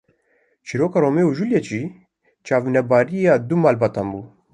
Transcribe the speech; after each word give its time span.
Çîroka 0.65 0.99
Romeo 1.03 1.27
û 1.29 1.35
Juliet 1.37 1.65
jî 1.71 1.83
çavnebariya 2.45 3.35
du 3.47 3.55
malbatan 3.63 4.07
bû 4.13 4.21